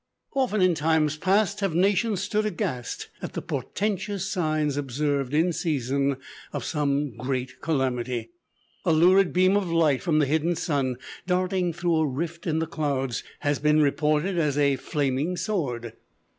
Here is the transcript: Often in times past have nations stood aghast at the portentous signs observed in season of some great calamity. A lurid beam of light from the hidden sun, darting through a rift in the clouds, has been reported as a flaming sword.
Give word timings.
Often 0.33 0.63
in 0.63 0.73
times 0.73 1.15
past 1.15 1.59
have 1.59 1.75
nations 1.75 2.21
stood 2.21 2.47
aghast 2.47 3.09
at 3.21 3.33
the 3.33 3.41
portentous 3.43 4.27
signs 4.27 4.75
observed 4.75 5.31
in 5.31 5.53
season 5.53 6.17
of 6.51 6.65
some 6.65 7.15
great 7.17 7.61
calamity. 7.61 8.31
A 8.83 8.93
lurid 8.93 9.31
beam 9.31 9.55
of 9.55 9.71
light 9.71 10.01
from 10.01 10.17
the 10.17 10.25
hidden 10.25 10.55
sun, 10.55 10.95
darting 11.27 11.71
through 11.71 11.97
a 11.97 12.07
rift 12.07 12.47
in 12.47 12.57
the 12.57 12.65
clouds, 12.65 13.23
has 13.41 13.59
been 13.59 13.79
reported 13.79 14.39
as 14.39 14.57
a 14.57 14.75
flaming 14.75 15.37
sword. 15.37 15.93